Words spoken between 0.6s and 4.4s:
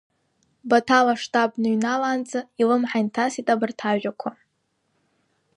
Баҭал аштаб дныҩналаанӡа илымҳа инҭасит абарҭ ажәақәа…